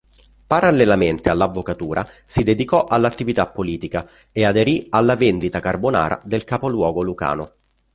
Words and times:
Parallelamente 0.47 1.29
all'avvocatura, 1.29 2.03
si 2.25 2.41
dedicò 2.41 2.85
all'attività 2.85 3.47
politica 3.47 4.09
e 4.31 4.45
aderì 4.45 4.83
alla 4.89 5.15
vendita 5.15 5.59
carbonara 5.59 6.19
del 6.25 6.43
capoluogo 6.43 7.03
lucano. 7.03 7.51